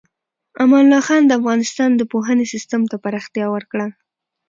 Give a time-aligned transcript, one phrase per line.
[0.63, 3.87] امان الله خان د افغانستان د پوهنې سیستم ته پراختیا ورکړه.